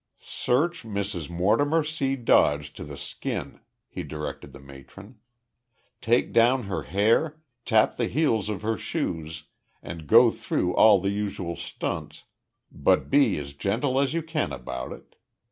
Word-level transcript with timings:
"Search 0.17 0.81
Mrs. 0.81 1.29
Mortimer 1.29 1.83
C. 1.83 2.15
Dodge 2.15 2.73
to 2.73 2.83
the 2.83 2.97
skin," 2.97 3.59
he 3.87 4.01
directed 4.01 4.51
the 4.51 4.59
matron. 4.59 5.19
"Take 6.01 6.33
down 6.33 6.63
her 6.63 6.81
hair, 6.81 7.39
tap 7.65 7.97
the 7.97 8.07
heels 8.07 8.49
of 8.49 8.63
her 8.63 8.77
shoes, 8.77 9.43
and 9.83 10.07
go 10.07 10.31
through 10.31 10.73
all 10.73 10.99
the 10.99 11.11
usual 11.11 11.55
stunts, 11.55 12.23
but 12.71 13.11
be 13.11 13.37
as 13.37 13.53
gentle 13.53 13.99
as 13.99 14.11
you 14.15 14.23
can 14.23 14.51
about 14.51 14.91
it. 14.91 15.17